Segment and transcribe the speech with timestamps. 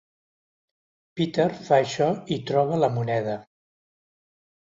[1.19, 2.07] Peter fa això
[2.37, 3.35] i troba la moneda.